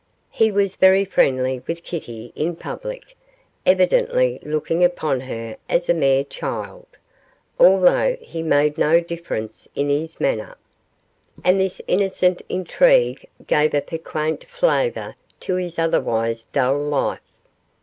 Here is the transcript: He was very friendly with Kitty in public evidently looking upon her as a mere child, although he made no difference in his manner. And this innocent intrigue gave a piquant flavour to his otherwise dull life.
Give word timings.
He 0.31 0.51
was 0.51 0.77
very 0.77 1.05
friendly 1.05 1.61
with 1.67 1.83
Kitty 1.83 2.33
in 2.35 2.55
public 2.55 3.15
evidently 3.67 4.39
looking 4.41 4.83
upon 4.83 5.19
her 5.19 5.57
as 5.69 5.89
a 5.89 5.93
mere 5.93 6.23
child, 6.23 6.87
although 7.59 8.17
he 8.19 8.41
made 8.41 8.79
no 8.79 8.99
difference 8.99 9.67
in 9.75 9.89
his 9.89 10.19
manner. 10.19 10.57
And 11.45 11.59
this 11.59 11.83
innocent 11.87 12.41
intrigue 12.49 13.29
gave 13.45 13.75
a 13.75 13.81
piquant 13.81 14.43
flavour 14.45 15.13
to 15.41 15.57
his 15.57 15.77
otherwise 15.77 16.45
dull 16.51 16.79
life. 16.79 17.19